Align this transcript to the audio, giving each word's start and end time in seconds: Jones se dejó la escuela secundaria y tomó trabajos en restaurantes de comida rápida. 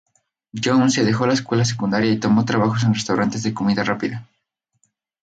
Jones 0.53 0.93
se 0.95 1.05
dejó 1.05 1.27
la 1.27 1.35
escuela 1.35 1.63
secundaria 1.63 2.09
y 2.11 2.19
tomó 2.19 2.43
trabajos 2.43 2.81
en 2.83 2.95
restaurantes 2.95 3.43
de 3.43 3.53
comida 3.53 3.83
rápida. 3.83 4.27